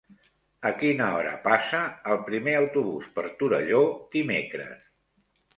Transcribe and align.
A 0.67 0.71
quina 0.77 1.09
hora 1.17 1.33
passa 1.43 1.83
el 2.15 2.19
primer 2.31 2.57
autobús 2.63 3.07
per 3.19 3.27
Torelló 3.43 3.83
dimecres? 4.17 4.85